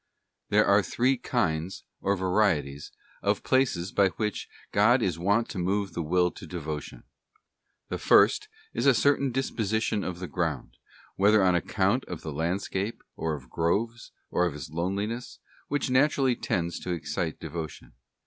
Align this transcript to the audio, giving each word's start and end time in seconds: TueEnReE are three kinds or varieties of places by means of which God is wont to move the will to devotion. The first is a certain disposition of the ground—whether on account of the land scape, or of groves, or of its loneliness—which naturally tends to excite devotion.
TueEnReE 0.51 0.65
are 0.67 0.81
three 0.81 1.15
kinds 1.15 1.83
or 2.01 2.15
varieties 2.15 2.91
of 3.21 3.43
places 3.43 3.91
by 3.91 4.05
means 4.05 4.13
of 4.13 4.17
which 4.17 4.49
God 4.71 5.03
is 5.03 5.19
wont 5.19 5.47
to 5.49 5.59
move 5.59 5.93
the 5.93 6.01
will 6.01 6.31
to 6.31 6.47
devotion. 6.47 7.03
The 7.89 7.99
first 7.99 8.47
is 8.73 8.87
a 8.87 8.95
certain 8.95 9.31
disposition 9.31 10.03
of 10.03 10.17
the 10.17 10.25
ground—whether 10.27 11.43
on 11.43 11.53
account 11.53 12.05
of 12.05 12.21
the 12.23 12.33
land 12.33 12.63
scape, 12.63 13.03
or 13.15 13.35
of 13.35 13.51
groves, 13.51 14.11
or 14.31 14.47
of 14.47 14.55
its 14.55 14.71
loneliness—which 14.71 15.91
naturally 15.91 16.35
tends 16.35 16.79
to 16.79 16.93
excite 16.93 17.39
devotion. 17.39 17.93